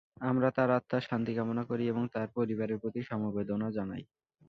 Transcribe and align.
আমরা 0.21 0.49
তঁার 0.55 0.69
আত্মার 0.77 1.03
শান্তি 1.09 1.33
কামনা 1.37 1.63
করি 1.69 1.83
এবং 1.87 2.03
তঁার 2.13 2.29
পরিবারের 2.37 2.81
প্রতি 2.81 3.01
সমবেদনা 3.09 3.67
জানাই। 3.77 4.03